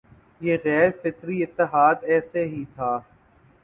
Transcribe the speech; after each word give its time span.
یہ 0.41 0.55
غیر 0.65 0.89
فطری 1.01 1.37
اتحاد 1.43 1.95
ایسے 2.11 2.45
ہی 2.45 2.63
تھا 2.75 2.91